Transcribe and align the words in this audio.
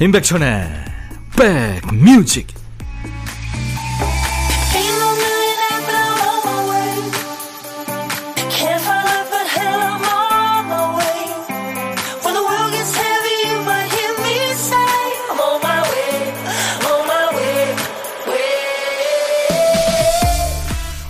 임백천의 0.00 0.66
백뮤직 1.36 2.46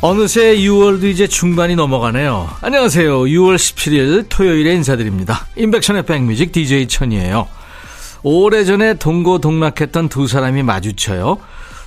어느새 0.02 0.56
6월도 0.56 1.04
이제 1.04 1.28
중반이 1.28 1.76
넘어가네요. 1.76 2.48
안녕하세요. 2.62 3.20
6월 3.20 3.54
17일 3.54 4.26
토요일에 4.28 4.72
인사드립니다. 4.74 5.46
임백천의 5.54 6.06
백뮤직 6.06 6.50
DJ 6.50 6.88
천이에요. 6.88 7.59
오래전에 8.22 8.94
동고동락했던 8.94 10.08
두 10.08 10.26
사람이 10.26 10.62
마주쳐요. 10.62 11.38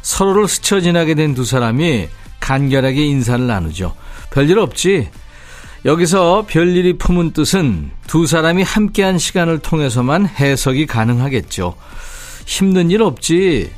서로를 0.02 0.48
스쳐 0.48 0.82
지나게 0.82 1.16
된 1.16 1.34
두 1.36 1.46
사람이 1.46 2.08
간결하게 2.40 3.06
인사를 3.06 3.46
나누죠. 3.48 3.96
별일 4.32 4.60
없지? 4.60 5.10
여기서 5.86 6.46
별일이 6.48 6.98
품은 6.98 7.32
뜻은 7.32 7.92
두 8.08 8.26
사람이 8.26 8.64
함께한 8.64 9.18
시간을 9.18 9.60
통해서만 9.60 10.26
해석이 10.28 10.86
가능하겠죠. 10.88 11.76
힘든 12.46 12.90
일 12.92 13.02
없지? 13.02 13.72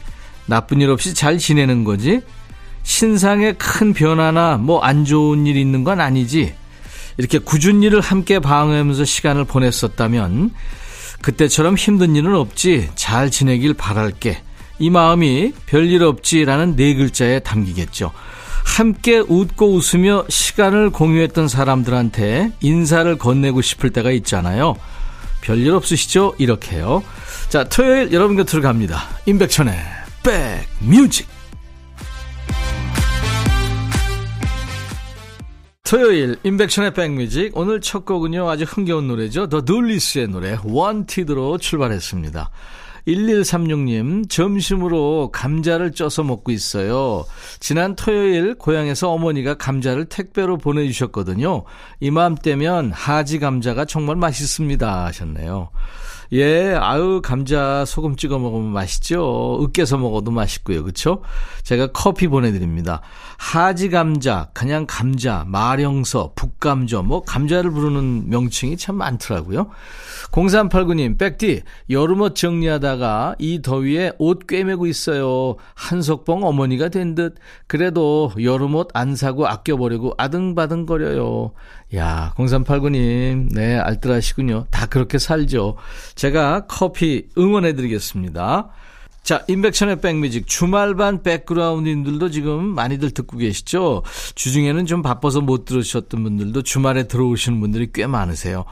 나쁜 0.46 0.82
일 0.82 0.90
없이 0.90 1.14
잘 1.14 1.38
지내는 1.38 1.84
거지? 1.84 2.22
신상에 2.84 3.54
큰 3.54 3.94
변화나 3.94 4.58
뭐 4.58 4.82
안 4.84 5.06
좋은 5.06 5.48
일 5.48 5.58
있는 5.58 5.84
건 5.84 6.00
아니지? 6.00 6.54
이렇게 7.18 7.40
굳은 7.40 7.82
일을 7.84 8.02
함께 8.02 8.40
방어하면서 8.40 9.06
시간을 9.06 9.46
보냈었다면 9.46 10.52
그때처럼 11.26 11.74
힘든 11.74 12.16
일은 12.16 12.36
없지. 12.36 12.92
잘 12.94 13.32
지내길 13.32 13.74
바랄게. 13.74 14.44
이 14.78 14.92
마음이 14.92 15.54
별일 15.66 16.04
없지라는 16.04 16.76
네 16.76 16.94
글자에 16.94 17.40
담기겠죠. 17.40 18.12
함께 18.64 19.18
웃고 19.18 19.74
웃으며 19.74 20.26
시간을 20.30 20.92
공유했던 20.92 21.48
사람들한테 21.48 22.52
인사를 22.62 23.18
건네고 23.18 23.64
싶을 23.64 23.90
때가 23.90 24.12
있잖아요. 24.12 24.76
별일 25.42 25.72
없으시죠? 25.72 26.36
이렇게요. 26.38 27.02
자, 27.50 27.64
토요일 27.64 28.14
여러분 28.14 28.36
곁으로 28.36 28.62
갑니다. 28.62 29.10
임백천의 29.26 29.76
백뮤직. 30.22 31.35
토요일 35.86 36.36
인백션의 36.42 36.96
백뮤직. 36.96 37.56
오늘 37.56 37.80
첫 37.80 38.06
곡은요 38.06 38.50
아주 38.50 38.64
흥겨운 38.64 39.08
노래죠. 39.08 39.50
더 39.50 39.62
둘리스의 39.62 40.28
노래 40.28 40.58
원티드로 40.64 41.60
출발했습니다. 41.60 42.50
1136님 43.08 44.28
점심으로 44.28 45.30
감자를 45.32 45.92
쪄서 45.92 46.24
먹고 46.24 46.52
있어요. 46.52 47.24
지난 47.60 47.96
토요일 47.96 48.56
고향에서 48.56 49.12
어머니가 49.12 49.54
감자를 49.54 50.06
택배로 50.06 50.58
보내주셨거든요. 50.58 51.66
이맘때면 52.00 52.92
하지 52.92 53.38
감자가 53.38 53.86
정말 53.86 54.16
맛있습니다 54.16 55.06
하셨네요 55.06 55.70
예, 56.32 56.74
아유, 56.74 57.22
감자 57.24 57.86
소금 57.86 58.16
찍어 58.16 58.40
먹으면 58.40 58.72
맛있죠? 58.72 59.60
으깨서 59.62 59.98
먹어도 59.98 60.32
맛있고요. 60.32 60.84
그쵸? 60.84 61.22
제가 61.64 61.88
커피 61.88 62.28
보내드립니다. 62.28 63.02
하지 63.38 63.90
감자, 63.90 64.50
그냥 64.54 64.86
감자, 64.88 65.44
마령서, 65.48 66.32
북감저, 66.36 67.04
뭐, 67.04 67.22
감자를 67.22 67.72
부르는 67.72 68.30
명칭이 68.30 68.78
참 68.78 68.96
많더라고요. 68.96 69.70
0389님, 70.32 71.18
백디, 71.18 71.62
여름옷 71.90 72.36
정리하다가 72.36 73.36
이 73.40 73.62
더위에 73.62 74.14
옷 74.18 74.48
꿰매고 74.48 74.88
있어요. 74.88 75.56
한석봉 75.76 76.44
어머니가 76.44 76.90
된 76.90 77.16
듯. 77.16 77.36
그래도 77.68 78.32
여름옷 78.42 78.90
안 78.94 79.16
사고 79.16 79.48
아껴버리고 79.48 80.14
아등바등거려요. 80.18 81.52
야, 81.96 82.34
0389님, 82.38 83.54
네, 83.54 83.78
알뜰하시군요. 83.78 84.66
다 84.72 84.88
그렇게 84.88 85.18
살죠. 85.18 85.76
제가 86.16 86.66
커피 86.68 87.28
응원해드리겠습니다. 87.38 88.70
자, 89.24 89.44
인백션의 89.48 90.02
백뮤직 90.02 90.46
주말반 90.46 91.24
백그라운드님들도 91.24 92.30
지금 92.30 92.64
많이들 92.64 93.10
듣고 93.10 93.38
계시죠? 93.38 94.04
주중에는 94.36 94.86
좀 94.86 95.02
바빠서 95.02 95.42
못 95.42 95.66
들으셨던 95.66 96.24
분들도 96.24 96.62
주말에 96.62 97.08
들어오시는 97.08 97.60
분들이 97.60 97.90
꽤 97.92 98.06
많으세요. 98.06 98.66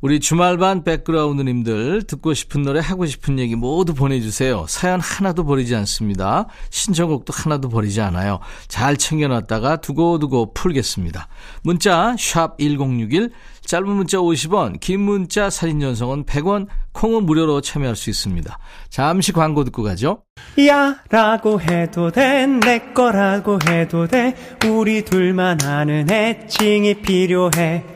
우리 0.00 0.20
주말반 0.20 0.84
백그라운드님들 0.84 2.02
듣고 2.04 2.34
싶은 2.34 2.62
노래 2.62 2.80
하고 2.80 3.06
싶은 3.06 3.38
얘기 3.38 3.56
모두 3.56 3.94
보내주세요. 3.94 4.66
사연 4.68 5.00
하나도 5.00 5.44
버리지 5.44 5.74
않습니다. 5.76 6.46
신청곡도 6.70 7.32
하나도 7.34 7.68
버리지 7.68 8.00
않아요. 8.02 8.40
잘 8.68 8.96
챙겨놨다가 8.96 9.76
두고두고 9.76 10.52
풀겠습니다. 10.54 11.28
문자 11.62 12.14
1061, 12.16 13.30
짧은 13.64 13.88
문자 13.88 14.18
50원, 14.18 14.78
긴 14.80 15.00
문자 15.00 15.50
사진 15.50 15.80
전송은 15.80 16.24
100원, 16.24 16.68
콩은 16.92 17.24
무료로 17.24 17.60
참여할 17.62 17.96
수 17.96 18.10
있습니다. 18.10 18.58
잠시 18.90 19.32
광고 19.32 19.64
듣고 19.64 19.82
가죠. 19.82 20.22
야 20.68 20.96
라고 21.10 21.60
해도 21.60 22.10
돼 22.10 22.46
내 22.46 22.78
거라고 22.94 23.58
해도 23.68 24.06
돼 24.06 24.34
우리 24.66 25.04
둘만 25.04 25.62
아는 25.62 26.10
애칭이 26.10 26.94
필요해 27.02 27.95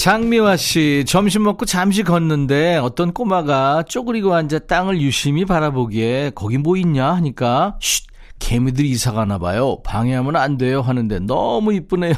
장미화 0.00 0.56
씨, 0.56 1.04
점심 1.06 1.42
먹고 1.42 1.66
잠시 1.66 2.02
걷는데 2.02 2.78
어떤 2.78 3.12
꼬마가 3.12 3.82
쪼그리고 3.82 4.34
앉아 4.34 4.60
땅을 4.60 4.98
유심히 5.02 5.44
바라보기에 5.44 6.30
거기 6.34 6.56
뭐 6.56 6.78
있냐 6.78 7.12
하니까 7.16 7.76
쉿, 7.82 8.06
개미들이 8.38 8.88
이사 8.88 9.12
가나 9.12 9.36
봐요. 9.36 9.82
방해하면 9.84 10.36
안 10.36 10.56
돼요 10.56 10.80
하는데 10.80 11.18
너무 11.18 11.74
이쁘네요. 11.74 12.14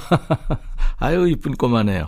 아유, 0.99 1.29
이쁜 1.29 1.57
꼬마네요. 1.57 2.07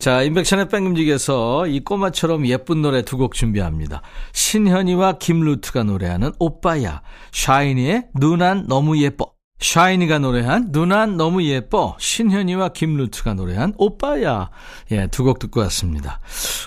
자, 0.00 0.22
임백천의 0.22 0.68
백뮤직에서 0.70 1.68
이 1.68 1.84
꼬마처럼 1.84 2.44
예쁜 2.48 2.82
노래 2.82 3.02
두 3.02 3.16
곡 3.16 3.34
준비합니다. 3.34 4.02
신현이와 4.32 5.18
김루트가 5.18 5.84
노래하는 5.84 6.32
오빠야, 6.40 7.02
샤이니의 7.30 8.08
누난 8.16 8.66
너무 8.66 9.00
예뻐. 9.00 9.35
샤이니가 9.58 10.18
노래한 10.18 10.68
누난 10.70 11.16
너무 11.16 11.42
예뻐 11.44 11.96
신현이와 11.98 12.70
김루트가 12.70 13.34
노래한 13.34 13.74
오빠야. 13.78 14.50
예두 14.90 15.24
곡 15.24 15.38
듣고 15.38 15.60
왔습니다. 15.60 16.20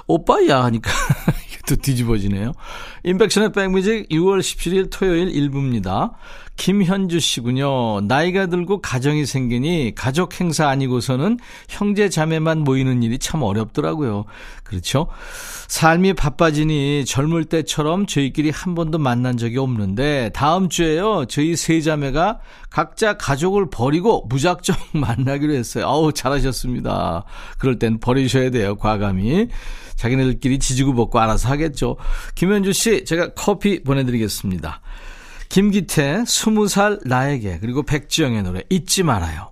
오빠야 0.07 0.63
하니까 0.63 0.91
또 1.67 1.75
뒤집어지네요. 1.75 2.51
인백션의 3.03 3.51
백뮤직 3.51 4.09
6월 4.09 4.39
17일 4.39 4.89
토요일 4.91 5.27
1부입니다 5.27 6.13
김현주 6.59 7.21
씨군요 7.21 8.01
나이가 8.01 8.47
들고 8.47 8.81
가정이 8.81 9.25
생기니 9.25 9.93
가족 9.95 10.41
행사 10.41 10.67
아니고서는 10.67 11.39
형제 11.69 12.09
자매만 12.09 12.59
모이는 12.59 13.01
일이 13.01 13.17
참 13.17 13.43
어렵더라고요 13.43 14.25
그렇죠 14.65 15.07
삶이 15.69 16.13
바빠지니 16.15 17.05
젊을 17.05 17.45
때처럼 17.45 18.07
저희끼리 18.07 18.49
한 18.49 18.75
번도 18.75 18.97
만난 18.97 19.37
적이 19.37 19.59
없는데 19.59 20.31
다음 20.33 20.67
주에요. 20.67 21.25
저희 21.25 21.55
세 21.55 21.79
자매가 21.79 22.39
각자 22.71 23.17
가족을 23.17 23.69
버리고 23.69 24.25
무작정 24.29 24.75
만나기로 24.99 25.53
했어요. 25.53 25.85
아우 25.87 26.11
잘하셨습니다. 26.11 27.23
그럴 27.59 27.77
땐 27.77 27.99
버리셔야 27.99 28.49
돼요. 28.49 28.77
과감히. 28.77 29.47
자기네들끼리 29.95 30.57
지지고 30.57 30.93
먹고 30.93 31.19
알아서 31.19 31.49
하겠죠. 31.49 31.97
김현주 32.33 32.73
씨 32.73 33.05
제가 33.05 33.33
커피 33.35 33.83
보내드리겠습니다. 33.83 34.81
김기태 35.49 36.25
스무 36.25 36.67
살 36.67 36.99
나에게 37.05 37.59
그리고 37.59 37.83
백지영의 37.83 38.43
노래 38.43 38.63
잊지 38.69 39.03
말아요. 39.03 39.51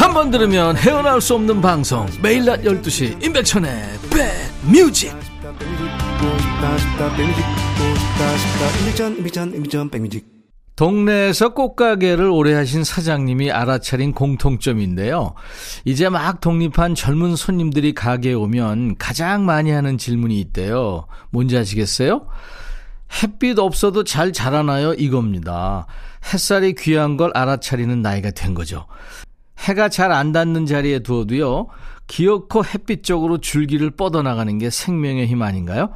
한 0.00 0.14
번 0.14 0.30
들으면 0.30 0.76
헤어나올 0.78 1.20
수 1.20 1.34
없는 1.34 1.60
방송 1.60 2.06
매일 2.22 2.46
낮 2.46 2.62
12시 2.62 3.22
임백천의 3.22 3.70
백뮤직 4.10 5.14
동네에서 10.74 11.50
꽃가게를 11.52 12.24
오래 12.30 12.54
하신 12.54 12.82
사장님이 12.82 13.50
알아차린 13.50 14.12
공통점인데요. 14.12 15.34
이제 15.84 16.08
막 16.08 16.40
독립한 16.40 16.94
젊은 16.94 17.36
손님들이 17.36 17.92
가게에 17.92 18.32
오면 18.32 18.96
가장 18.96 19.44
많이 19.44 19.70
하는 19.70 19.98
질문이 19.98 20.40
있대요. 20.40 21.06
뭔지 21.28 21.58
아시겠어요? 21.58 22.26
햇빛 23.22 23.58
없어도 23.58 24.04
잘 24.04 24.32
자라나요? 24.32 24.94
이겁니다. 24.94 25.86
햇살이 26.32 26.74
귀한 26.74 27.18
걸 27.18 27.30
알아차리는 27.34 28.00
나이가 28.00 28.30
된 28.30 28.54
거죠. 28.54 28.86
해가 29.60 29.88
잘 29.88 30.10
안 30.12 30.32
닿는 30.32 30.66
자리에 30.66 31.00
두어도요, 31.00 31.66
기어코 32.06 32.64
햇빛 32.64 33.04
쪽으로 33.04 33.38
줄기를 33.38 33.90
뻗어나가는 33.92 34.58
게 34.58 34.68
생명의 34.68 35.28
힘 35.28 35.42
아닌가요? 35.42 35.90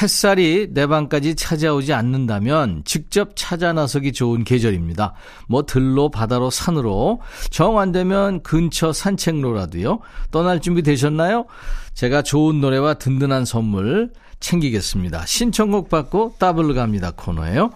햇살이 0.00 0.68
내 0.70 0.86
방까지 0.86 1.34
찾아오지 1.34 1.92
않는다면 1.94 2.82
직접 2.84 3.30
찾아 3.34 3.72
나서기 3.72 4.12
좋은 4.12 4.44
계절입니다. 4.44 5.14
뭐 5.48 5.64
들로, 5.64 6.10
바다로, 6.10 6.50
산으로. 6.50 7.20
정 7.50 7.76
안 7.78 7.90
되면 7.90 8.40
근처 8.44 8.92
산책로라도요. 8.92 9.98
떠날 10.30 10.60
준비 10.60 10.82
되셨나요? 10.82 11.46
제가 11.92 12.22
좋은 12.22 12.60
노래와 12.60 12.94
든든한 12.94 13.44
선물 13.44 14.12
챙기겠습니다. 14.38 15.26
신청곡 15.26 15.88
받고 15.90 16.36
따블로 16.38 16.74
갑니다 16.74 17.10
코너예요. 17.10 17.70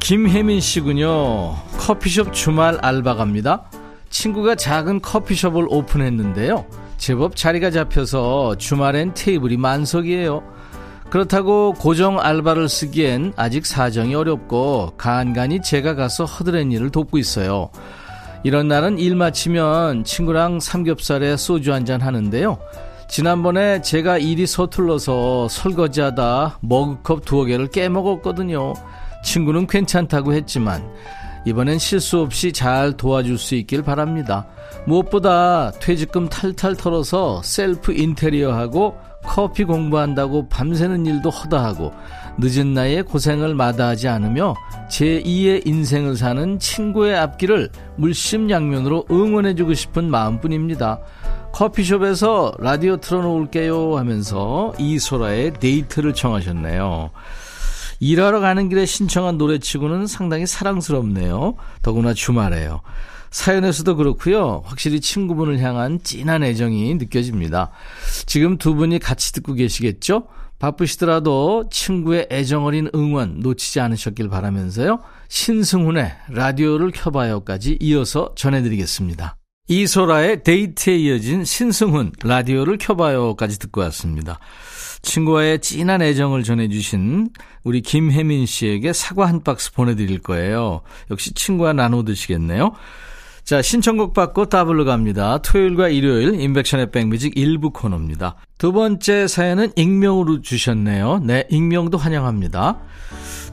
김혜민 0.00 0.60
씨군요. 0.60 1.56
커피숍 1.78 2.34
주말 2.34 2.78
알바 2.82 3.14
갑니다. 3.14 3.70
친구가 4.16 4.54
작은 4.54 5.02
커피숍을 5.02 5.66
오픈했는데요. 5.68 6.64
제법 6.96 7.36
자리가 7.36 7.70
잡혀서 7.70 8.56
주말엔 8.56 9.12
테이블이 9.12 9.58
만석이에요. 9.58 10.42
그렇다고 11.10 11.74
고정 11.74 12.18
알바를 12.18 12.70
쓰기엔 12.70 13.34
아직 13.36 13.66
사정이 13.66 14.14
어렵고 14.14 14.94
간간히 14.96 15.60
제가 15.60 15.94
가서 15.94 16.24
허드렛 16.24 16.72
일을 16.72 16.90
돕고 16.90 17.18
있어요. 17.18 17.68
이런 18.42 18.68
날은 18.68 18.98
일 18.98 19.16
마치면 19.16 20.04
친구랑 20.04 20.60
삼겹살에 20.60 21.36
소주 21.36 21.74
한잔 21.74 22.00
하는데요. 22.00 22.58
지난번에 23.08 23.82
제가 23.82 24.16
일이 24.16 24.46
서툴러서 24.46 25.48
설거지하다 25.48 26.58
머그컵 26.62 27.24
두어 27.26 27.44
개를 27.44 27.66
깨먹었거든요. 27.68 28.72
친구는 29.22 29.66
괜찮다고 29.66 30.32
했지만 30.32 30.82
이번엔 31.46 31.78
실수 31.78 32.20
없이 32.20 32.52
잘 32.52 32.96
도와줄 32.96 33.38
수 33.38 33.54
있길 33.54 33.82
바랍니다. 33.82 34.46
무엇보다 34.84 35.70
퇴직금 35.80 36.28
탈탈 36.28 36.76
털어서 36.76 37.40
셀프 37.44 37.92
인테리어하고 37.92 38.98
커피 39.22 39.64
공부한다고 39.64 40.48
밤새는 40.48 41.06
일도 41.06 41.30
허다하고 41.30 41.92
늦은 42.38 42.74
나이에 42.74 43.02
고생을 43.02 43.54
마다하지 43.54 44.08
않으며 44.08 44.54
제2의 44.90 45.66
인생을 45.66 46.16
사는 46.16 46.58
친구의 46.58 47.16
앞길을 47.16 47.70
물심양면으로 47.96 49.06
응원해주고 49.10 49.74
싶은 49.74 50.10
마음뿐입니다. 50.10 51.00
커피숍에서 51.52 52.52
라디오 52.58 52.98
틀어놓을게요 52.98 53.96
하면서 53.96 54.72
이소라의 54.78 55.54
데이트를 55.54 56.12
청하셨네요. 56.12 57.10
일하러 58.00 58.40
가는 58.40 58.68
길에 58.68 58.86
신청한 58.86 59.38
노래치고는 59.38 60.06
상당히 60.06 60.46
사랑스럽네요. 60.46 61.54
더구나 61.82 62.14
주말에요. 62.14 62.82
사연에서도 63.30 63.96
그렇고요. 63.96 64.62
확실히 64.64 65.00
친구분을 65.00 65.60
향한 65.60 66.00
진한 66.02 66.42
애정이 66.42 66.94
느껴집니다. 66.94 67.70
지금 68.24 68.56
두 68.56 68.74
분이 68.74 68.98
같이 68.98 69.32
듣고 69.32 69.54
계시겠죠? 69.54 70.28
바쁘시더라도 70.58 71.68
친구의 71.70 72.28
애정 72.30 72.64
어린 72.64 72.88
응원 72.94 73.40
놓치지 73.40 73.80
않으셨길 73.80 74.28
바라면서요. 74.28 75.00
신승훈의 75.28 76.12
라디오를 76.30 76.92
켜봐요까지 76.92 77.78
이어서 77.80 78.32
전해드리겠습니다. 78.36 79.36
이소라의 79.68 80.44
데이트에 80.44 80.96
이어진 80.96 81.44
신승훈 81.44 82.12
라디오를 82.22 82.78
켜봐요까지 82.78 83.58
듣고 83.58 83.80
왔습니다. 83.82 84.38
친구와의 85.06 85.60
진한 85.60 86.02
애정을 86.02 86.42
전해주신 86.42 87.30
우리 87.64 87.80
김혜민 87.80 88.44
씨에게 88.44 88.92
사과 88.92 89.26
한 89.26 89.42
박스 89.42 89.72
보내드릴 89.72 90.18
거예요. 90.18 90.82
역시 91.10 91.32
친구와 91.32 91.72
나눠 91.72 92.02
드시겠네요. 92.02 92.72
자, 93.44 93.62
신청곡 93.62 94.12
받고 94.12 94.46
따블로 94.46 94.84
갑니다. 94.84 95.38
토요일과 95.38 95.88
일요일 95.88 96.40
인백션의 96.40 96.90
백뮤직 96.90 97.32
일부 97.36 97.70
코너입니다. 97.70 98.34
두 98.58 98.72
번째 98.72 99.28
사연은 99.28 99.72
익명으로 99.76 100.42
주셨네요. 100.42 101.20
네, 101.22 101.44
익명도 101.48 101.96
환영합니다. 101.96 102.78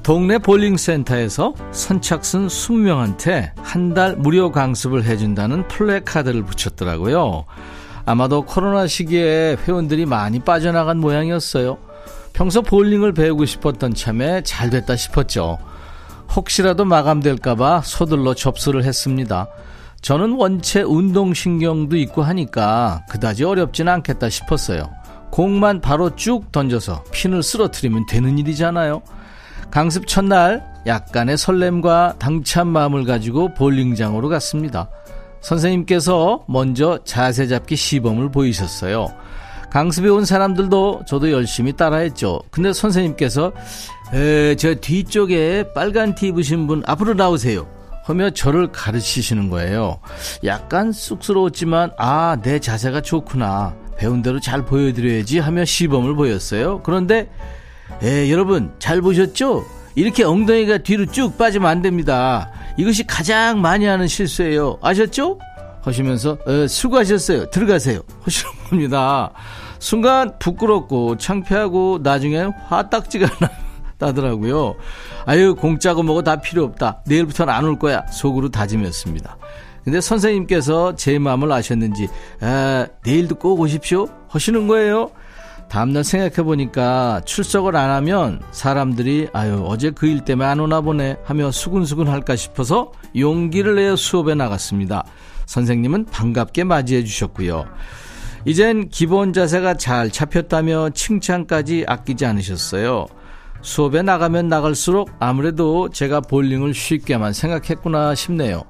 동네 0.02 0.38
볼링센터에서 0.40 1.54
선착순 1.72 2.48
20명한테 2.48 3.52
한 3.58 3.94
달 3.94 4.16
무료 4.18 4.52
강습을 4.52 5.04
해준다는 5.04 5.68
플래카드를 5.68 6.44
붙였더라고요. 6.44 7.46
아마도 8.06 8.44
코로나 8.44 8.88
시기에 8.88 9.58
회원들이 9.66 10.06
많이 10.06 10.40
빠져나간 10.40 10.98
모양이었어요. 11.00 11.78
평소 12.34 12.62
볼링을 12.62 13.14
배우고 13.14 13.46
싶었던 13.46 13.94
참에 13.94 14.42
잘 14.44 14.70
됐다 14.70 14.96
싶었죠. 14.96 15.58
혹시라도 16.36 16.84
마감될까봐 16.84 17.82
서둘러 17.86 18.34
접수를 18.34 18.84
했습니다. 18.84 19.48
저는 20.02 20.34
원체 20.34 20.82
운동신경도 20.82 21.96
있고 21.98 22.24
하니까 22.24 23.06
그다지 23.10 23.46
어렵진 23.46 23.88
않겠다 23.88 24.30
싶었어요. 24.30 24.90
공만 25.30 25.80
바로 25.80 26.16
쭉 26.16 26.52
던져서 26.52 27.06
핀을 27.12 27.42
쓰러뜨리면 27.42 28.08
되는 28.08 28.38
일이잖아요. 28.38 29.02
강습 29.72 30.08
첫날 30.08 30.64
약간의 30.86 31.38
설렘과 31.38 32.16
당찬 32.20 32.68
마음을 32.68 33.06
가지고 33.06 33.54
볼링장으로 33.54 34.28
갔습니다. 34.28 34.90
선생님께서 35.44 36.46
먼저 36.48 37.00
자세 37.04 37.48
잡기 37.48 37.76
시범을 37.76 38.32
보이셨어요. 38.32 39.08
강습에 39.70 40.08
온 40.10 40.24
사람들도 40.26 41.04
저도 41.08 41.32
열심히 41.32 41.74
따라했죠. 41.74 42.42
근데 42.52 42.74
선생님께서 42.74 43.52
에, 44.14 44.56
저 44.56 44.76
뒤쪽에 44.76 45.66
빨간 45.74 46.16
티 46.16 46.28
입으신 46.28 46.68
분 46.68 46.84
앞으로 46.86 47.14
나오세요. 47.14 47.68
하며 48.04 48.30
저를 48.30 48.72
가르치시는 48.72 49.50
거예요. 49.50 50.00
약간 50.44 50.92
쑥스러웠지만 50.92 51.92
아, 51.98 52.38
내 52.42 52.60
자세가 52.60 53.02
좋구나. 53.02 53.76
배운 53.98 54.22
대로 54.22 54.40
잘 54.40 54.64
보여드려야지 54.66 55.40
하며 55.40 55.66
시범을 55.66 56.16
보였어요. 56.16 56.82
그런데 56.84 57.30
에, 58.02 58.30
여러분 58.30 58.74
잘 58.80 59.02
보셨죠? 59.02 59.66
이렇게 59.96 60.24
엉덩이가 60.24 60.80
뒤로 60.80 61.06
쭉 61.06 61.38
빠지면 61.38 61.70
안 61.70 61.82
됩니다. 61.82 62.50
이것이 62.78 63.06
가장 63.06 63.62
많이 63.62 63.86
하는 63.86 64.08
실수예요. 64.08 64.78
아셨죠? 64.82 65.40
하시면서 65.82 66.38
에, 66.48 66.68
수고하셨어요. 66.68 67.50
들어가세요. 67.50 68.00
하시는 68.22 68.52
겁니다. 68.70 69.32
순간 69.80 70.32
부끄럽고 70.40 71.18
창피하고 71.18 72.00
나중에 72.02 72.48
화딱지가 72.68 73.28
나더라고요. 74.00 74.76
아유 75.26 75.56
공짜고 75.56 76.04
뭐고 76.04 76.24
다 76.24 76.38
필요 76.38 76.64
없다. 76.64 77.02
내일부터는 77.06 77.54
안 77.54 77.66
올 77.66 77.78
거야. 77.78 78.06
속으로 78.08 78.50
다짐했습니다. 78.50 79.38
근데 79.84 80.00
선생님께서 80.00 80.96
제 80.96 81.20
마음을 81.20 81.52
아셨는지 81.52 82.08
아, 82.40 82.88
내일도 83.06 83.36
꼭 83.36 83.60
오십시오 83.60 84.08
하시는 84.30 84.68
거예요. 84.68 85.12
다음날 85.74 86.04
생각해보니까 86.04 87.22
출석을 87.26 87.76
안 87.76 87.90
하면 87.90 88.40
사람들이 88.52 89.30
아유 89.34 89.66
어제 89.68 89.90
그 89.90 90.06
일 90.06 90.24
때문에 90.24 90.48
안 90.48 90.60
오나 90.60 90.82
보네 90.82 91.18
하며 91.24 91.50
수근수근 91.50 92.08
할까 92.08 92.36
싶어서 92.36 92.92
용기를 93.18 93.74
내어 93.78 93.96
수업에 93.96 94.36
나갔습니다. 94.36 95.04
선생님은 95.48 96.06
반갑게 96.06 96.66
맞이해 96.66 97.04
주셨고요. 97.04 97.66
이젠 98.46 98.88
기본 98.90 99.34
자세가 99.34 99.78
잘 99.78 100.12
잡혔다며 100.12 100.92
칭찬까지 100.92 101.86
아끼지 101.88 102.24
않으셨어요. 102.28 103.08
수업에 103.64 104.04
나가면 104.04 104.50
나갈수록 104.50 105.10
아무래도 105.20 105.90
제가 105.90 106.22
볼링을 106.22 106.76
쉽게만 106.76 107.34
생각했구나 107.34 108.14
싶네요. 108.14 108.62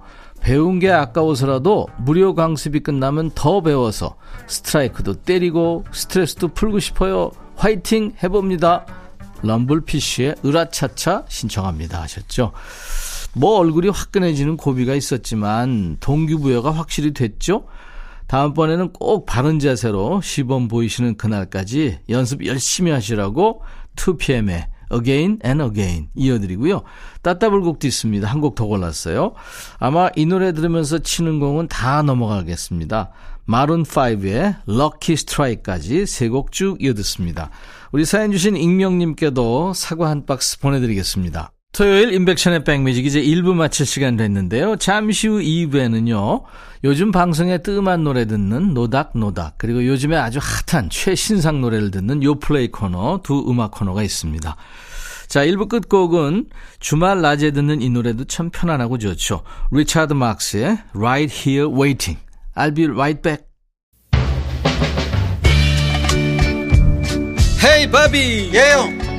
배운 0.43 0.79
게 0.79 0.91
아까워서라도 0.91 1.87
무료 1.97 2.35
강습이 2.35 2.81
끝나면 2.81 3.31
더 3.33 3.61
배워서 3.61 4.17
스트라이크도 4.47 5.21
때리고 5.21 5.85
스트레스도 5.93 6.49
풀고 6.49 6.79
싶어요. 6.79 7.31
화이팅 7.55 8.13
해봅니다. 8.21 8.85
럼블피쉬의 9.41 10.35
으라차차 10.45 11.23
신청합니다 11.29 12.01
하셨죠. 12.01 12.51
뭐 13.35 13.57
얼굴이 13.57 13.87
화끈해지는 13.87 14.57
고비가 14.57 14.95
있었지만 14.95 15.95
동기부여가 16.01 16.71
확실히 16.71 17.13
됐죠. 17.13 17.65
다음번에는 18.27 18.91
꼭 18.91 19.25
바른 19.25 19.59
자세로 19.59 20.19
시범 20.21 20.67
보이시는 20.67 21.15
그날까지 21.15 21.99
연습 22.09 22.45
열심히 22.45 22.91
하시라고 22.91 23.61
2PM에 23.95 24.72
Again 24.93 25.39
and 25.45 25.63
Again 25.63 26.09
이어드리고요. 26.15 26.81
따따블곡도 27.21 27.87
있습니다. 27.87 28.27
한 28.27 28.41
곡 28.41 28.55
더 28.55 28.65
골랐어요. 28.65 29.33
아마 29.79 30.09
이 30.15 30.25
노래 30.25 30.51
들으면서 30.51 30.99
치는 30.99 31.39
공은 31.39 31.67
다 31.69 32.01
넘어가겠습니다. 32.01 33.11
마룬5의 33.47 34.57
Lucky 34.67 35.13
Strike까지 35.13 36.05
세 36.05 36.29
곡 36.29 36.51
쭉 36.51 36.77
이어듣습니다. 36.81 37.49
우리 37.91 38.05
사연 38.05 38.31
주신 38.31 38.57
익명님께도 38.57 39.73
사과 39.73 40.09
한 40.09 40.25
박스 40.25 40.59
보내드리겠습니다. 40.59 41.52
토요일 41.73 42.13
인백션의 42.13 42.63
백뮤직 42.65 43.03
이제 43.03 43.19
1부 43.19 43.55
마칠 43.55 43.87
시간 43.87 44.15
됐는데요. 44.15 44.75
잠시 44.75 45.27
후 45.27 45.39
2부에는요. 45.39 46.43
요즘 46.83 47.11
방송에 47.11 47.57
뜸한 47.57 48.03
노래 48.03 48.25
듣는 48.25 48.75
노닥노닥 48.75 49.55
그리고 49.57 49.83
요즘에 49.83 50.15
아주 50.15 50.39
핫한 50.69 50.91
최신상 50.91 51.61
노래를 51.61 51.89
듣는 51.89 52.21
요플레이 52.21 52.67
코너 52.67 53.21
두 53.23 53.43
음악 53.49 53.71
코너가 53.71 54.03
있습니다. 54.03 54.55
자 55.27 55.45
1부 55.45 55.67
끝곡은 55.67 56.49
주말 56.79 57.21
낮에 57.21 57.49
듣는 57.49 57.81
이 57.81 57.89
노래도 57.89 58.23
참 58.25 58.51
편안하고 58.51 58.99
좋죠. 58.99 59.41
리차드 59.71 60.13
막스의 60.13 60.77
Right 60.93 61.33
Here 61.35 61.67
Waiting 61.67 62.19
I'll 62.55 62.75
be 62.75 62.85
right 62.85 63.19
back 63.19 63.45
Hey 67.63 67.89
바비 67.89 68.51
예영 68.53 69.02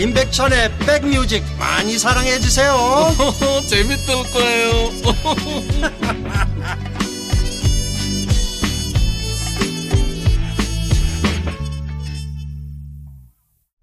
임백천의 0.00 0.78
백뮤직 0.78 1.44
많이 1.58 1.98
사랑해 1.98 2.38
주세요 2.38 2.74
재밌을 3.68 4.14
거예요 4.32 4.70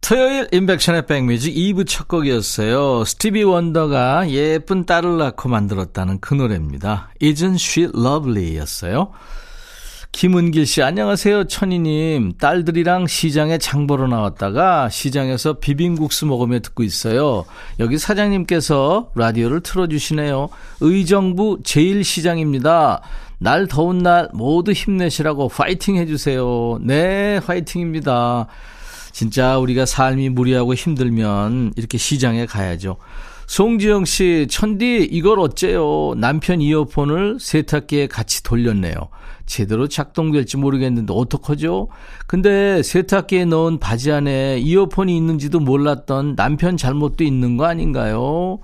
토요일 0.01 0.47
인백션의 0.53 1.05
백뮤직 1.05 1.53
2부 1.53 1.85
첫 1.85 2.07
곡이었어요. 2.07 3.03
스티비 3.03 3.43
원더가 3.43 4.29
예쁜 4.29 4.85
딸을 4.85 5.17
낳고 5.17 5.49
만들었다는 5.49 6.21
그 6.21 6.33
노래입니다. 6.33 7.09
Isn't 7.21 7.55
she 7.55 7.89
lovely 7.93 8.55
였어요. 8.55 9.11
김은길 10.11 10.65
씨, 10.65 10.81
안녕하세요. 10.81 11.43
천희님. 11.43 12.33
딸들이랑 12.39 13.05
시장에 13.07 13.57
장 13.59 13.85
보러 13.85 14.07
나왔다가 14.07 14.89
시장에서 14.89 15.59
비빔국수 15.59 16.25
먹으며 16.25 16.59
듣고 16.59 16.81
있어요. 16.83 17.45
여기 17.79 17.99
사장님께서 17.99 19.11
라디오를 19.13 19.61
틀어주시네요. 19.61 20.49
의정부 20.81 21.59
제1시장입니다. 21.61 23.01
날 23.37 23.67
더운 23.67 23.99
날 23.99 24.29
모두 24.33 24.71
힘내시라고 24.71 25.49
파이팅 25.49 25.97
해주세요. 25.97 26.79
네, 26.81 27.39
파이팅입니다. 27.45 28.47
진짜 29.11 29.59
우리가 29.59 29.85
삶이 29.85 30.29
무리하고 30.29 30.73
힘들면 30.73 31.73
이렇게 31.75 31.99
시장에 31.99 32.47
가야죠. 32.47 32.97
송지영 33.45 34.05
씨, 34.05 34.47
천디, 34.49 35.07
이걸 35.11 35.39
어째요? 35.39 36.15
남편 36.17 36.59
이어폰을 36.59 37.37
세탁기에 37.39 38.07
같이 38.07 38.43
돌렸네요. 38.43 38.95
제대로 39.47 39.87
작동될지 39.87 40.57
모르겠는데 40.57 41.13
어떡하죠? 41.15 41.87
근데 42.27 42.83
세탁기에 42.83 43.45
넣은 43.45 43.79
바지 43.79 44.11
안에 44.11 44.59
이어폰이 44.59 45.15
있는지도 45.15 45.59
몰랐던 45.59 46.35
남편 46.35 46.77
잘못도 46.77 47.23
있는 47.23 47.57
거 47.57 47.65
아닌가요? 47.65 48.59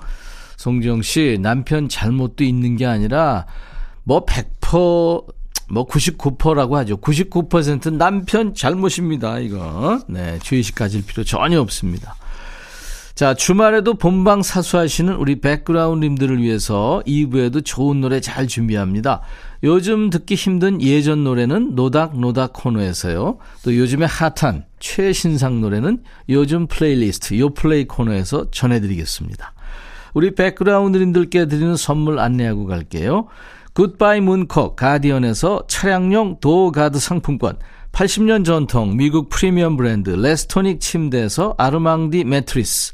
송지영 0.58 1.02
씨, 1.02 1.40
남편 1.42 1.90
잘못도 1.90 2.44
있는 2.44 2.76
게 2.76 2.86
아니라 2.86 3.48
뭐 4.04 4.26
100%, 4.26 5.26
뭐 5.70 5.88
99%라고 5.88 6.78
하죠. 6.78 6.98
99% 6.98 7.94
남편 7.94 8.54
잘못입니다, 8.54 9.40
이거. 9.40 10.00
네, 10.08 10.38
죄의식 10.40 10.76
가질 10.76 11.06
필요 11.06 11.24
전혀 11.24 11.60
없습니다. 11.62 12.16
자, 13.16 13.36
주말에도 13.36 13.94
본방 13.94 14.42
사수하시는 14.42 15.16
우리 15.16 15.40
백그라운드님들을 15.40 16.42
위해서 16.42 17.04
2부에도 17.06 17.64
좋은 17.64 18.02
노래 18.02 18.20
잘 18.20 18.48
준비합니다. 18.48 19.22
요즘 19.64 20.10
듣기 20.10 20.36
힘든 20.36 20.82
예전 20.82 21.24
노래는 21.24 21.74
노닥노닥 21.76 22.52
코너에서요. 22.54 23.38
또 23.64 23.78
요즘에 23.78 24.06
핫한 24.06 24.66
최신상 24.80 25.62
노래는 25.62 26.04
요즘 26.28 26.68
플레이리스트 26.68 27.40
요플레이 27.40 27.86
코너에서 27.86 28.52
전해드리겠습니다. 28.52 29.54
우리 30.14 30.36
백그라운드님들께 30.36 31.48
드리는 31.48 31.78
선물 31.78 32.20
안내하고 32.20 32.66
갈게요. 32.66 33.28
굿바이 33.74 34.20
문콕 34.20 34.76
가디언에서 34.76 35.64
차량용 35.68 36.40
도어가드 36.42 37.00
상품권 37.00 37.58
80년 37.92 38.44
전통 38.44 38.98
미국 38.98 39.30
프리미엄 39.30 39.78
브랜드 39.78 40.10
레스토닉 40.10 40.80
침대에서 40.80 41.56
아르망디 41.58 42.24
매트리스 42.24 42.94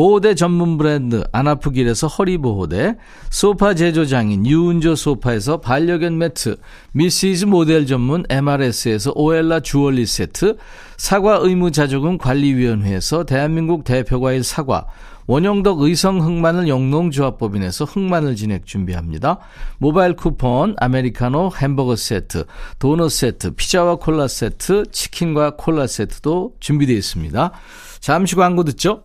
보호대 0.00 0.34
전문 0.34 0.78
브랜드 0.78 1.22
아나프길에서 1.30 2.06
허리보호대, 2.06 2.96
소파 3.28 3.74
제조장인 3.74 4.46
유운조 4.46 4.94
소파에서 4.94 5.60
반려견 5.60 6.16
매트, 6.16 6.56
미시즈 6.92 7.44
모델 7.44 7.84
전문 7.84 8.24
MRS에서 8.30 9.12
오엘라 9.14 9.60
주얼리 9.60 10.06
세트, 10.06 10.56
사과 10.96 11.36
의무자조금 11.42 12.16
관리위원회에서 12.16 13.24
대한민국 13.24 13.84
대표과일 13.84 14.42
사과, 14.42 14.86
원형덕 15.26 15.82
의성 15.82 16.24
흑마늘 16.24 16.66
영농조합법인에서 16.68 17.84
흑마늘 17.84 18.36
진액 18.36 18.64
준비합니다. 18.64 19.40
모바일 19.76 20.16
쿠폰, 20.16 20.76
아메리카노 20.78 21.50
햄버거 21.60 21.94
세트, 21.94 22.46
도넛 22.78 23.10
세트, 23.10 23.50
피자와 23.50 23.96
콜라 23.96 24.28
세트, 24.28 24.84
치킨과 24.92 25.56
콜라 25.56 25.86
세트도 25.86 26.54
준비되어 26.58 26.96
있습니다. 26.96 27.52
잠시 28.00 28.34
광고 28.34 28.64
듣죠? 28.64 29.04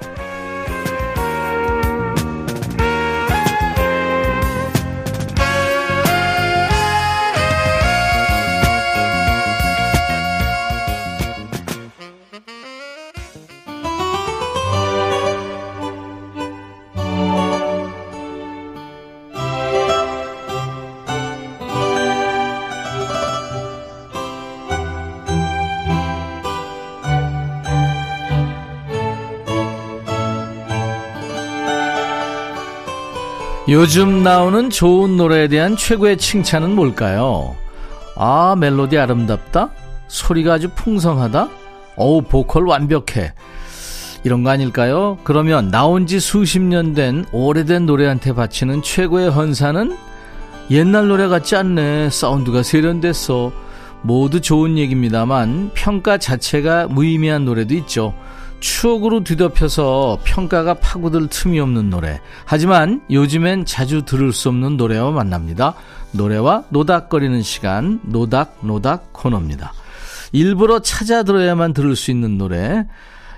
요즘 33.71 34.21
나오는 34.21 34.69
좋은 34.69 35.15
노래에 35.15 35.47
대한 35.47 35.77
최고의 35.77 36.17
칭찬은 36.17 36.75
뭘까요? 36.75 37.55
아, 38.17 38.53
멜로디 38.59 38.97
아름답다? 38.97 39.69
소리가 40.09 40.55
아주 40.55 40.67
풍성하다? 40.75 41.47
어우, 41.95 42.23
보컬 42.23 42.67
완벽해. 42.67 43.33
이런 44.25 44.43
거 44.43 44.49
아닐까요? 44.49 45.17
그러면 45.23 45.71
나온 45.71 46.05
지 46.05 46.19
수십 46.19 46.59
년 46.59 46.93
된 46.93 47.23
오래된 47.31 47.85
노래한테 47.85 48.33
바치는 48.33 48.83
최고의 48.83 49.29
헌사는 49.29 49.95
옛날 50.69 51.07
노래 51.07 51.29
같지 51.29 51.55
않네. 51.55 52.09
사운드가 52.09 52.63
세련됐어. 52.63 53.53
모두 54.01 54.41
좋은 54.41 54.77
얘기입니다만 54.77 55.71
평가 55.75 56.17
자체가 56.17 56.87
무의미한 56.87 57.45
노래도 57.45 57.73
있죠. 57.75 58.13
추억으로 58.61 59.23
뒤덮여서 59.23 60.19
평가가 60.23 60.75
파고들 60.75 61.27
틈이 61.27 61.59
없는 61.59 61.89
노래. 61.89 62.21
하지만 62.45 63.01
요즘엔 63.09 63.65
자주 63.65 64.03
들을 64.03 64.31
수 64.31 64.47
없는 64.49 64.77
노래와 64.77 65.11
만납니다. 65.11 65.73
노래와 66.11 66.63
노닥거리는 66.69 67.41
시간, 67.41 67.99
노닥, 68.03 68.59
노닥 68.61 69.11
코너입니다. 69.11 69.73
일부러 70.31 70.79
찾아 70.79 71.23
들어야만 71.23 71.73
들을 71.73 71.95
수 71.95 72.11
있는 72.11 72.37
노래. 72.37 72.85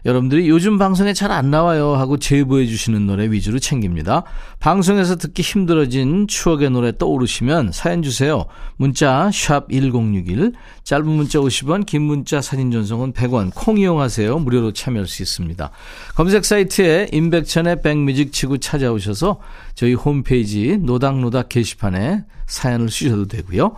여러분들이 0.05 0.49
요즘 0.49 0.77
방송에 0.77 1.13
잘 1.13 1.31
안 1.31 1.49
나와요 1.49 1.95
하고 1.95 2.17
제보해 2.17 2.65
주시는 2.65 3.07
노래 3.07 3.31
위주로 3.31 3.57
챙깁니다. 3.57 4.23
방송에서 4.59 5.15
듣기 5.15 5.41
힘들어진 5.41 6.27
추억의 6.27 6.69
노래 6.69 6.95
떠오르시면 6.95 7.71
사연 7.71 8.03
주세요. 8.03 8.45
문자 8.75 9.31
1061, 9.31 10.53
짧은 10.83 11.07
문자 11.07 11.39
50원, 11.39 11.85
긴 11.85 12.03
문자 12.03 12.41
사진 12.41 12.71
전송은 12.71 13.13
100원, 13.13 13.51
콩 13.55 13.79
이용하세요. 13.79 14.37
무료로 14.39 14.73
참여할 14.73 15.07
수 15.07 15.23
있습니다. 15.23 15.71
검색 16.15 16.45
사이트에 16.45 17.09
임백천의 17.11 17.81
백뮤직 17.81 18.31
치고 18.33 18.57
찾아오셔서 18.57 19.39
저희 19.73 19.93
홈페이지 19.93 20.77
노닥노닥 20.77 21.49
게시판에 21.49 22.25
사연을 22.45 22.89
쓰셔도 22.89 23.27
되고요. 23.27 23.75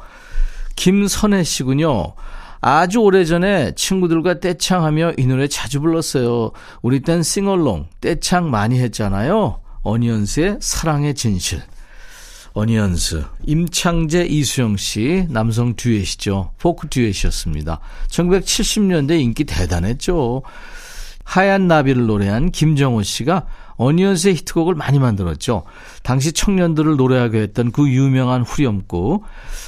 김선혜 0.76 1.44
씨군요. 1.44 2.16
아주 2.68 2.98
오래전에 3.02 3.74
친구들과 3.76 4.40
떼창하며 4.40 5.14
이 5.18 5.28
노래 5.28 5.48
자주 5.48 5.80
불렀어요. 5.82 6.52
우리 6.82 7.00
땐 7.02 7.22
싱얼롱, 7.22 7.90
떼창 8.02 8.50
많이 8.50 8.80
했잖아요. 8.80 9.60
어니언스의 9.84 10.58
사랑의 10.62 11.14
진실. 11.14 11.62
어니언스, 12.54 13.24
임창제, 13.46 14.26
이수영 14.26 14.78
씨, 14.78 15.28
남성 15.30 15.76
듀엣이죠. 15.76 16.54
포크 16.58 16.90
듀엣이었습니다. 16.90 17.80
1970년대 18.10 19.22
인기 19.22 19.44
대단했죠. 19.44 20.42
하얀 21.24 21.68
나비를 21.68 22.08
노래한 22.08 22.50
김정호 22.50 23.04
씨가 23.04 23.46
어니언스의 23.78 24.36
히트곡을 24.36 24.76
많이 24.76 25.00
만들었죠. 25.00 25.64
당시 26.04 26.32
청년들을 26.32 26.96
노래하게 26.96 27.42
했던 27.42 27.72
그 27.72 27.90
유명한 27.90 28.44
후렴구 28.44 29.22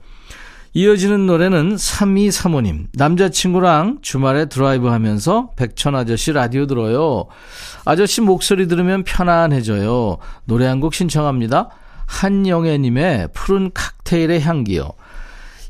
이어지는 0.75 1.26
노래는 1.26 1.76
3235님. 1.76 2.88
남자친구랑 2.93 4.00
주말에 4.02 4.45
드라이브 4.45 4.88
하면서 4.88 5.49
백천 5.57 5.95
아저씨 5.95 6.33
라디오 6.33 6.66
들어요. 6.66 7.25
아저씨 7.87 8.21
목소리 8.21 8.69
들으면 8.69 9.02
편안해져요. 9.05 10.19
노래 10.45 10.66
한 10.66 10.81
곡 10.81 10.93
신청합니다. 10.93 11.71
한영애님의 12.06 13.28
푸른 13.32 13.70
칵테일의 13.72 14.40
향기요. 14.40 14.90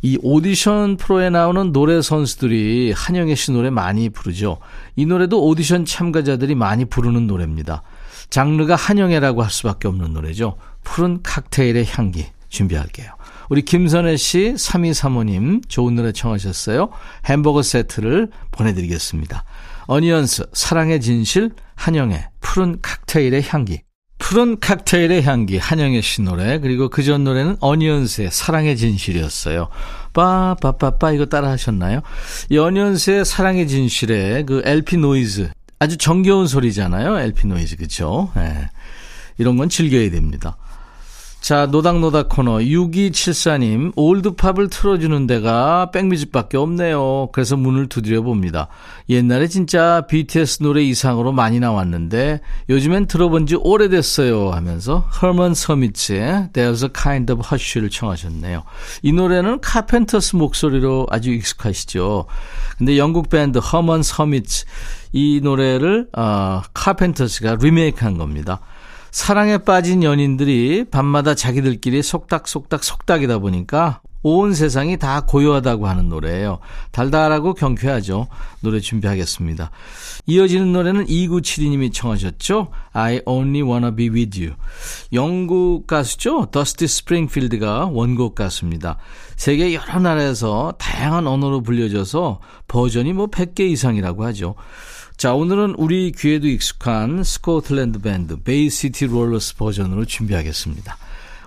이 0.03 0.19
오디션 0.23 0.97
프로에 0.97 1.31
나오는 1.31 1.73
노래 1.73 2.01
선수들이 2.01 2.93
한영애 2.95 3.35
씨 3.35 3.51
노래 3.51 3.71
많이 3.71 4.09
부르죠. 4.09 4.59
이 4.95 5.07
노래도 5.07 5.45
오디션 5.45 5.85
참가자들이 5.85 6.55
많이 6.55 6.85
부르는 6.85 7.27
노래입니다. 7.27 7.83
장르가 8.31 8.77
한영애라고 8.77 9.43
할 9.43 9.51
수밖에 9.51 9.89
없는 9.89 10.13
노래죠. 10.13 10.59
푸른 10.85 11.23
칵테일의 11.23 11.87
향기 11.87 12.27
준비할게요. 12.49 13.11
우리 13.49 13.63
김선혜 13.63 14.17
씨, 14.17 14.55
3235님 14.55 15.69
좋은 15.69 15.95
노래 15.95 16.13
청하셨어요. 16.13 16.91
햄버거 17.27 17.63
세트를 17.63 18.29
보내드리겠습니다. 18.51 19.45
어니언스, 19.87 20.47
사랑의 20.53 21.01
진실, 21.01 21.51
한영애, 21.77 22.29
푸른 22.41 22.79
칵테일의 22.83 23.45
향기. 23.49 23.86
푸른 24.19 24.59
칵테일의 24.59 25.23
향기 25.23 25.59
한영애 25.59 26.01
씨 26.01 26.23
노래 26.23 26.59
그리고 26.59 26.89
그 26.89 27.03
전 27.03 27.23
노래는 27.25 27.57
어니언스의 27.61 28.31
사랑의 28.33 28.77
진실이었어요. 28.77 29.69
빠빠빠빠 30.13 31.13
이거 31.13 31.27
따라 31.27 31.51
하셨나요? 31.51 32.01
이 32.51 32.59
어니언스의 32.59 33.25
사랑의 33.25 33.69
진실의 33.69 34.47
그 34.47 34.63
LP 34.65 34.97
노이즈 34.97 35.51
아주 35.79 35.99
정겨운 35.99 36.47
소리잖아요. 36.47 37.19
LP 37.19 37.47
노이즈 37.47 37.77
그렇죠? 37.77 38.33
네. 38.35 38.69
이런 39.39 39.57
건 39.59 39.69
즐겨야 39.69 40.11
됩니다. 40.11 40.57
자, 41.47 41.67
노닥노닥 41.67 42.29
코너 42.29 42.59
6274님 42.59 43.93
올드팝을 43.95 44.69
틀어주는 44.69 45.29
데가 45.29 45.93
백뮤직밖에 45.93 46.57
없네요. 46.57 47.29
그래서 47.31 47.57
문을 47.57 47.87
두드려 47.87 48.23
봅니다. 48.23 48.67
옛날에 49.09 49.47
진짜 49.47 50.05
BTS 50.09 50.65
노래 50.65 50.83
이상으로 50.83 51.31
많이 51.31 51.61
나왔는데 51.61 52.41
요즘엔 52.69 53.07
들어본 53.07 53.47
지 53.47 53.55
오래됐어요 53.55 54.51
하면서 54.51 55.09
허먼 55.23 55.55
서미츠의 55.55 56.49
There's 56.53 56.83
a 56.83 56.89
Kind 56.93 57.33
of 57.33 57.45
Hush를 57.49 57.91
청하셨네요. 57.91 58.65
이 59.03 59.13
노래는 59.13 59.61
카펜터스 59.61 60.35
목소리로 60.35 61.07
아주 61.11 61.31
익숙하시죠. 61.31 62.27
근데 62.77 62.99
영국 62.99 63.31
밴드 63.31 63.61
허먼 63.61 64.03
서미츠 64.03 64.65
이 65.13 65.41
노래를 65.45 66.09
어, 66.13 66.63
카펜터스가 66.75 67.59
리메이크한 67.61 68.19
겁니다. 68.19 68.59
사랑에 69.17 69.57
빠진 69.57 70.03
연인들이 70.03 70.85
밤마다 70.91 71.35
자기들끼리 71.35 72.03
속닥속닥 72.03 72.85
속닥이다 72.85 73.39
보니까 73.39 74.03
온 74.23 74.53
세상이 74.53 74.99
다 74.99 75.23
고요하다고 75.23 75.89
하는 75.89 76.11
노래예요. 76.11 76.59
달달하고 76.91 77.55
경쾌하죠. 77.55 78.29
노래 78.61 78.79
준비하겠습니다. 78.79 79.71
이어지는 80.27 80.71
노래는 80.71 81.07
2972님이 81.07 81.95
청하셨죠. 81.95 82.69
I 82.93 83.23
Only 83.25 83.63
Wanna 83.63 83.97
Be 83.97 84.11
With 84.11 84.39
You. 84.39 84.55
영국 85.15 85.87
가수죠. 85.87 86.49
더스티 86.51 86.87
스프링필드가 86.87 87.87
원곡 87.87 88.35
가수입니다. 88.35 88.99
세계 89.37 89.73
여러 89.73 89.99
나라에서 89.99 90.75
다양한 90.79 91.27
언어로 91.27 91.63
불려져서 91.63 92.41
버전이 92.69 93.15
뭐 93.15 93.29
100개 93.29 93.61
이상이라고 93.61 94.27
하죠. 94.27 94.57
자, 95.17 95.33
오늘은 95.35 95.77
우리 95.79 96.13
귀에도 96.13 96.47
익숙한 96.47 97.25
스코틀랜드 97.25 98.01
밴드 98.01 98.37
베이시티 98.43 99.07
롤러스 99.07 99.57
버전으로 99.57 100.05
준비하겠습니다. 100.05 100.97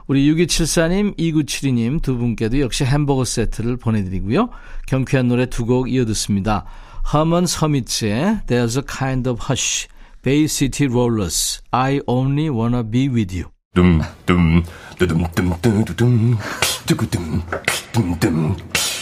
우리 0.07 0.27
6274님, 0.33 1.15
2972님 1.17 2.01
두 2.01 2.17
분께도 2.17 2.59
역시 2.61 2.83
햄버거 2.83 3.23
세트를 3.23 3.77
보내드리고요. 3.77 4.49
경쾌한 4.87 5.27
노래 5.27 5.45
두 5.45 5.65
곡 5.65 5.91
이어듣습니다. 5.91 6.65
허먼 7.13 7.45
서미츠의 7.45 8.39
There's 8.47 8.75
a 8.77 8.83
Kind 8.83 9.29
of 9.29 9.39
Hush, 9.47 9.87
Bay 10.23 10.45
City 10.45 10.87
Rollers, 10.91 11.61
I 11.69 12.01
Only 12.07 12.49
Wanna 12.49 12.89
Be 12.89 13.07
With 13.07 13.35
You. 13.35 13.49
둠둠 13.75 14.63
두둠둠두둠 14.97 15.61
두구둠 15.61 16.37
둠둠 16.85 17.41
두둠둠두둠 17.93 18.55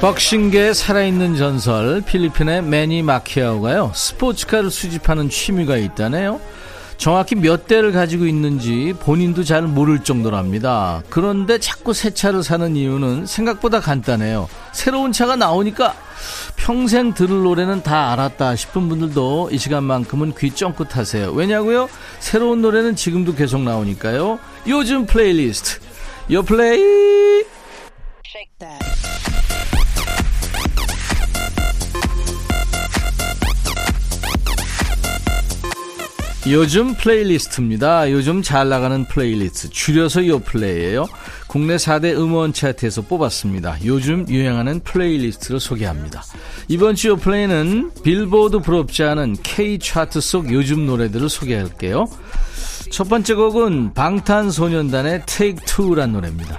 복싱계의 0.00 0.74
살아있는 0.74 1.36
전설 1.36 2.02
필리핀의 2.02 2.62
매니 2.62 3.02
파키아오가요 3.02 3.92
스포츠카를 3.94 4.70
수집하는 4.70 5.30
취미가 5.30 5.78
있다네요. 5.78 6.38
정확히 6.96 7.34
몇 7.34 7.66
대를 7.66 7.92
가지고 7.92 8.26
있는지 8.26 8.94
본인도 9.00 9.42
잘 9.44 9.62
모를 9.62 10.04
정도랍니다. 10.04 11.02
그런데 11.10 11.58
자꾸 11.58 11.92
새 11.92 12.10
차를 12.10 12.42
사는 12.42 12.76
이유는 12.76 13.26
생각보다 13.26 13.80
간단해요. 13.80 14.48
새로운 14.72 15.12
차가 15.12 15.34
나오니까 15.34 15.94
평생 16.56 17.14
들을 17.14 17.42
노래는 17.42 17.82
다 17.82 18.12
알았다 18.12 18.56
싶은 18.56 18.88
분들도 18.88 19.50
이 19.52 19.58
시간만큼은 19.58 20.34
귀 20.38 20.50
쫑긋하세요. 20.50 21.32
왜냐고요? 21.32 21.88
새로운 22.18 22.62
노래는 22.62 22.96
지금도 22.96 23.34
계속 23.34 23.62
나오니까요. 23.62 24.38
요즘 24.66 25.06
플레이리스트 25.06 25.80
요플레이 26.30 27.44
요즘 36.48 36.94
플레이리스트입니다. 36.94 38.12
요즘 38.12 38.40
잘 38.40 38.68
나가는 38.68 39.04
플레이리스트 39.04 39.68
줄여서 39.70 40.28
요플레이예요. 40.28 41.06
국내 41.56 41.76
4대 41.76 42.14
음원 42.14 42.52
차트에서 42.52 43.00
뽑았습니다. 43.00 43.78
요즘 43.86 44.28
유행하는 44.28 44.78
플레이리스트를 44.80 45.58
소개합니다. 45.58 46.22
이번 46.68 46.94
주 46.96 47.16
요플레이는 47.16 47.92
빌보드 48.02 48.58
부럽지 48.58 49.02
않은 49.04 49.36
K 49.42 49.78
차트 49.78 50.20
속 50.20 50.52
요즘 50.52 50.84
노래들을 50.84 51.30
소개할게요. 51.30 52.04
첫 52.90 53.08
번째 53.08 53.32
곡은 53.32 53.94
방탄소년단의 53.94 55.22
Take 55.24 55.64
Two란 55.66 56.12
노래입니다. 56.12 56.58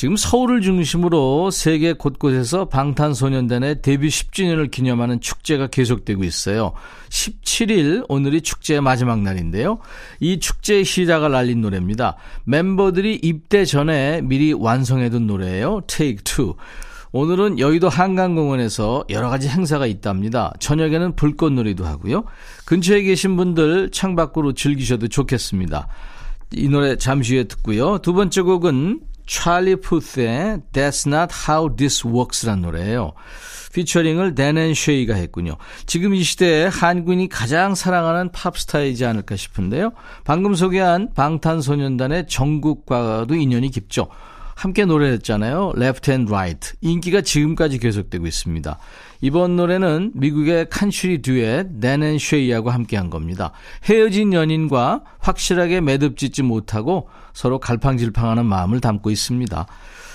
지금 0.00 0.16
서울을 0.16 0.62
중심으로 0.62 1.50
세계 1.50 1.92
곳곳에서 1.92 2.70
방탄소년단의 2.70 3.82
데뷔 3.82 4.08
10주년을 4.08 4.70
기념하는 4.70 5.20
축제가 5.20 5.66
계속되고 5.66 6.24
있어요. 6.24 6.72
17일 7.10 8.06
오늘이 8.08 8.40
축제의 8.40 8.80
마지막 8.80 9.20
날인데요. 9.20 9.78
이 10.18 10.40
축제의 10.40 10.86
시작을 10.86 11.34
알린 11.34 11.60
노래입니다. 11.60 12.16
멤버들이 12.44 13.20
입대 13.22 13.66
전에 13.66 14.22
미리 14.22 14.54
완성해둔 14.54 15.26
노래예요. 15.26 15.82
Take 15.86 16.24
Two. 16.24 16.54
오늘은 17.12 17.58
여의도 17.58 17.90
한강공원에서 17.90 19.04
여러 19.10 19.28
가지 19.28 19.48
행사가 19.48 19.84
있답니다. 19.84 20.54
저녁에는 20.60 21.14
불꽃놀이도 21.14 21.84
하고요. 21.84 22.24
근처에 22.64 23.02
계신 23.02 23.36
분들 23.36 23.90
창밖으로 23.90 24.54
즐기셔도 24.54 25.08
좋겠습니다. 25.08 25.88
이 26.52 26.70
노래 26.70 26.96
잠시 26.96 27.34
후에 27.34 27.44
듣고요. 27.44 27.98
두 27.98 28.14
번째 28.14 28.40
곡은 28.40 29.09
찰리 29.30 29.76
푸스의 29.76 30.58
That's 30.72 31.06
Not 31.06 31.32
How 31.48 31.76
This 31.76 32.04
Works란 32.04 32.62
노래예요. 32.62 33.12
피처링을 33.72 34.34
댄앤 34.34 34.74
쉐이가 34.74 35.14
했군요. 35.14 35.56
지금 35.86 36.14
이 36.14 36.24
시대에 36.24 36.66
한국인이 36.66 37.28
가장 37.28 37.76
사랑하는 37.76 38.32
팝스타이지 38.32 39.06
않을까 39.06 39.36
싶은데요. 39.36 39.92
방금 40.24 40.56
소개한 40.56 41.10
방탄소년단의 41.14 42.26
정국과도 42.26 43.36
인연이 43.36 43.70
깊죠. 43.70 44.08
함께 44.56 44.84
노래했잖아요. 44.84 45.74
Left 45.76 46.10
and 46.10 46.30
Right. 46.30 46.72
인기가 46.80 47.20
지금까지 47.20 47.78
계속되고 47.78 48.26
있습니다. 48.26 48.78
이번 49.20 49.56
노래는 49.56 50.12
미국의 50.14 50.68
컨트리 50.70 51.22
듀엣 51.22 51.80
댄앤 51.80 52.18
쉐이하고 52.18 52.70
함께한 52.70 53.10
겁니다. 53.10 53.52
헤어진 53.84 54.32
연인과 54.32 55.04
확실하게 55.18 55.80
매듭짓지 55.82 56.42
못하고 56.42 57.08
서로 57.32 57.58
갈팡질팡하는 57.58 58.46
마음을 58.46 58.80
담고 58.80 59.10
있습니다. 59.10 59.66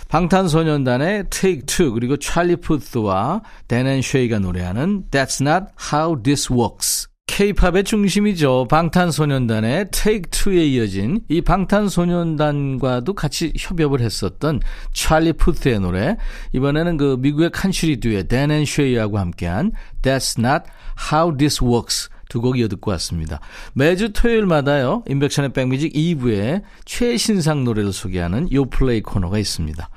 방탄소년단의 0.08 1.26
Take 1.30 1.65
Two 1.65 1.94
그리고 1.94 2.18
찰리 2.18 2.56
푸스와 2.56 3.41
댄앤 3.68 4.02
쉐이가 4.02 4.39
노래하는 4.39 5.06
That's 5.12 5.41
Not 5.41 5.74
How 5.91 6.22
This 6.22 6.52
Works. 6.52 7.14
K-팝의 7.28 7.84
중심이죠. 7.84 8.68
방탄소년단의 8.70 9.90
Take 9.92 10.22
Two에 10.32 10.64
이어진 10.68 11.20
이 11.28 11.42
방탄소년단과도 11.42 13.14
같이 13.14 13.52
협업을 13.58 14.00
했었던 14.00 14.62
찰리 14.94 15.34
푸스의 15.34 15.80
노래. 15.80 16.18
이번에는 16.54 16.98
그 16.98 17.18
미국의 17.20 17.50
컨트리 17.50 18.00
듀엣 18.00 18.28
댄앤 18.28 18.64
쉐이하고 18.64 19.18
함께한 19.18 19.72
That's 20.02 20.40
Not 20.40 20.70
How 21.12 21.36
This 21.36 21.64
Works. 21.64 22.10
두 22.28 22.42
곡 22.42 22.58
이어 22.58 22.68
듣고 22.68 22.90
왔습니다. 22.92 23.40
매주 23.74 24.12
토요일마다요. 24.12 25.04
임백천의 25.08 25.54
백뮤직 25.54 25.94
2부에 25.94 26.64
최신상 26.84 27.64
노래를 27.64 27.94
소개하는 27.94 28.52
요플레이 28.52 29.02
코너가 29.02 29.38
있습니다. 29.38 29.90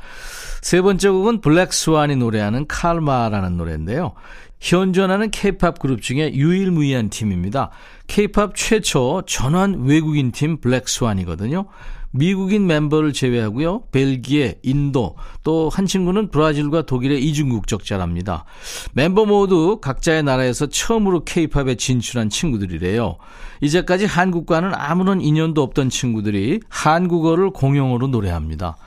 세 0.61 0.83
번째 0.83 1.09
곡은 1.09 1.41
블랙 1.41 1.73
스완이 1.73 2.17
노래하는 2.17 2.67
칼마라는 2.67 3.57
노래인데요. 3.57 4.13
현존하는 4.61 5.31
케이팝 5.31 5.79
그룹 5.79 6.03
중에 6.03 6.33
유일무이한 6.35 7.11
팀입니다. 7.11 7.71
케이팝 8.07 8.55
최초 8.57 9.23
전원 9.27 9.85
외국인 9.85 10.33
팀 10.33 10.61
블랙스완이거든요. 10.61 11.67
미국인 12.11 12.67
멤버를 12.67 13.13
제외하고요. 13.13 13.83
벨기에, 13.93 14.61
인도, 14.63 15.17
또 15.45 15.69
한 15.69 15.85
친구는 15.85 16.31
브라질과 16.31 16.87
독일의 16.87 17.23
이중국적자랍니다. 17.23 18.47
멤버 18.95 19.27
모두 19.27 19.79
각자의 19.81 20.23
나라에서 20.23 20.67
처음으로 20.67 21.25
케이팝에 21.25 21.75
진출한 21.75 22.31
친구들이래요. 22.31 23.19
이제까지 23.61 24.07
한국과는 24.07 24.73
아무런 24.75 25.21
인연도 25.21 25.63
없던 25.63 25.91
친구들이 25.91 26.61
한국어를 26.71 27.51
공용어로 27.51 28.07
노래합니다. 28.07 28.79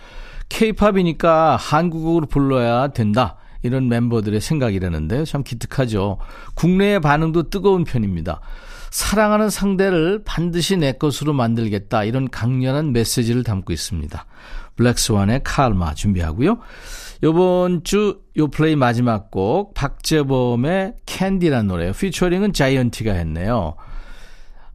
케이팝이니까 0.49 1.57
한국어로 1.57 2.25
불러야 2.25 2.87
된다. 2.87 3.37
이런 3.63 3.87
멤버들의 3.87 4.39
생각이라는데요. 4.41 5.25
참 5.25 5.43
기특하죠. 5.43 6.17
국내의 6.55 6.99
반응도 6.99 7.49
뜨거운 7.49 7.83
편입니다. 7.83 8.41
사랑하는 8.89 9.49
상대를 9.49 10.23
반드시 10.25 10.75
내 10.77 10.91
것으로 10.91 11.33
만들겠다. 11.33 12.03
이런 12.03 12.29
강렬한 12.29 12.91
메시지를 12.91 13.43
담고 13.43 13.71
있습니다. 13.71 14.25
블랙스완의 14.75 15.41
칼마 15.43 15.93
준비하고요. 15.93 16.59
요번 17.23 17.83
주 17.83 18.21
요즘 18.37 18.47
플레이 18.47 18.75
마지막 18.75 19.29
곡 19.29 19.73
박재범의 19.73 20.95
캔디란 21.05 21.67
노래 21.67 21.91
피처링은 21.91 22.53
자이언티가 22.53 23.13
했네요. 23.13 23.75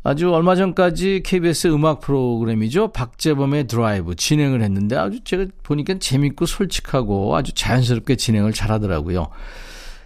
아주 0.06 0.32
얼마 0.32 0.54
전까지 0.54 1.22
KBS 1.24 1.66
음악 1.66 2.00
프로그램이죠. 2.00 2.92
박재범의 2.92 3.66
드라이브 3.66 4.14
진행을 4.14 4.62
했는데 4.62 4.96
아주 4.96 5.18
제가 5.24 5.46
보니까 5.64 5.98
재밌고 5.98 6.46
솔직하고 6.46 7.36
아주 7.36 7.52
자연스럽게 7.52 8.14
진행을 8.14 8.52
잘 8.52 8.70
하더라고요. 8.70 9.30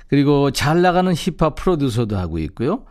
그리고 0.08 0.50
잘 0.52 0.80
나가는 0.80 1.12
힙합 1.12 1.54
프로듀서도 1.54 2.16
하고 2.16 2.38
있고요. 2.38 2.84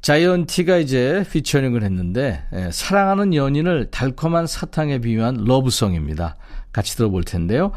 자이언티가 0.00 0.78
이제 0.78 1.22
피처링을 1.30 1.82
했는데 1.82 2.42
예, 2.54 2.70
사랑하는 2.72 3.34
연인을 3.34 3.90
달콤한 3.90 4.46
사탕에 4.46 5.00
비유한 5.00 5.44
love 5.44 5.69
song입니다. 5.69 6.36
같이 6.72 6.96
들어볼 6.96 7.24
텐데요. 7.24 7.72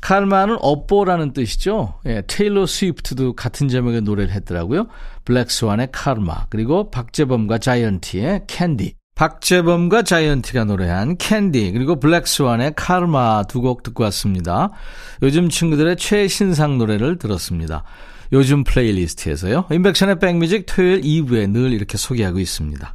칼마는 0.00 0.56
업보라는 0.60 1.32
뜻이죠. 1.32 1.94
예, 2.06 2.22
테일러 2.26 2.66
스위프트도 2.66 3.34
같은 3.34 3.68
제목의 3.68 4.02
노래를 4.02 4.32
했더라고요. 4.32 4.86
블랙스완의 5.24 5.88
칼마 5.92 6.46
그리고 6.48 6.90
박재범과 6.90 7.58
자이언티의 7.58 8.42
캔디 8.46 8.94
박재범과 9.14 10.02
자이언티가 10.02 10.64
노래한 10.64 11.16
캔디 11.18 11.72
그리고 11.72 11.98
블랙스완의 11.98 12.74
칼마 12.76 13.42
두 13.48 13.60
곡 13.60 13.82
듣고 13.82 14.04
왔습니다. 14.04 14.70
요즘 15.22 15.48
친구들의 15.48 15.96
최신상 15.96 16.78
노래를 16.78 17.18
들었습니다. 17.18 17.82
요즘 18.32 18.62
playlist에서요. 18.62 19.64
임백천의 19.72 20.20
백뮤직 20.20 20.66
토요일 20.66 21.00
2부에 21.00 21.50
늘 21.50 21.72
이렇게 21.72 21.98
소개하고 21.98 22.38
있습니다. 22.38 22.94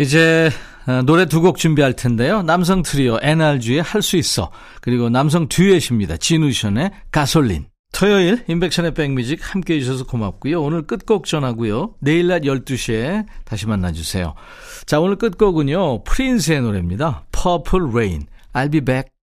이제 0.00 0.50
어, 0.86 1.02
노래 1.02 1.26
두 1.26 1.42
곡 1.42 1.58
준비할 1.58 1.92
텐데요. 1.94 2.42
남성 2.42 2.82
트리오 2.82 3.18
NRG의 3.20 3.82
할 3.82 4.00
수 4.02 4.16
있어 4.16 4.50
그리고 4.80 5.10
남성 5.10 5.46
듀엣입니다. 5.48 6.16
진우션의 6.16 6.90
가솔린. 7.12 7.66
토요일 7.92 8.42
임백천의 8.48 8.94
백뮤직 8.94 9.40
함께 9.42 9.74
해주셔서 9.74 10.06
고맙고요. 10.06 10.62
오늘 10.62 10.86
끝곡 10.86 11.26
전하고요. 11.26 11.96
내일 12.00 12.28
낮 12.28 12.42
12시에 12.42 13.26
다시 13.44 13.66
만나주세요. 13.66 14.34
자 14.86 15.00
오늘 15.00 15.16
끝곡은요. 15.16 16.04
프린스의 16.04 16.62
노래입니다. 16.62 17.24
Purple 17.32 17.90
Rain. 17.92 18.26
I'll 18.54 18.72
be 18.72 18.80
back. 18.80 19.10